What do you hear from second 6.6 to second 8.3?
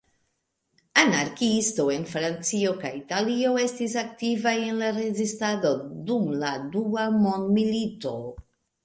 Dua Mondmilito.